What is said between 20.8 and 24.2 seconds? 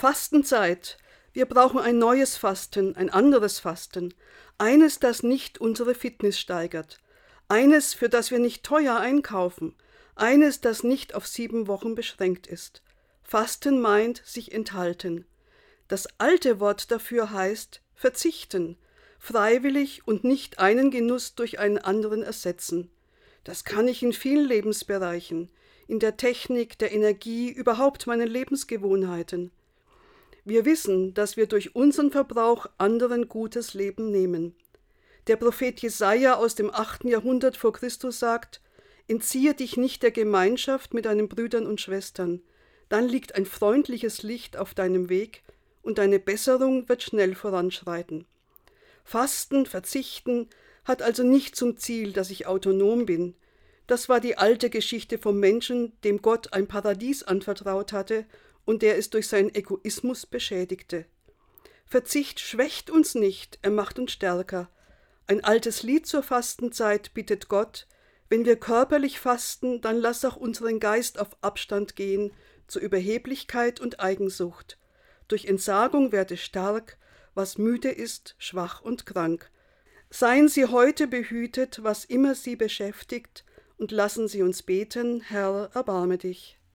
Genuss durch einen anderen ersetzen. Das kann ich in